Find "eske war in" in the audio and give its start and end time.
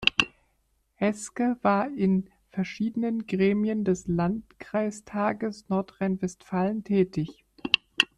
0.97-2.27